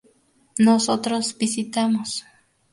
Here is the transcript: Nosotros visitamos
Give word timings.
Nosotros 0.57 1.37
visitamos 1.37 2.25